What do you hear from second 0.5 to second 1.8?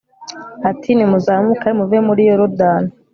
ati nimuzamuke